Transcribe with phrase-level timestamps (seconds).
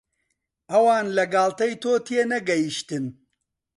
[0.71, 3.05] ئەوان لە گاڵتەی تۆ تێنەگەیشتن.